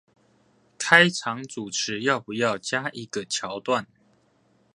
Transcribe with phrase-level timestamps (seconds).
[0.79, 3.85] 開場主持要不要加一個橋段